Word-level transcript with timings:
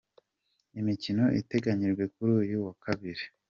Imikino 0.79 1.23
iteganyijwe 1.41 2.03
kuri 2.13 2.31
uyu 2.41 2.57
wa 2.65 2.73
Kabiri. 2.83 3.23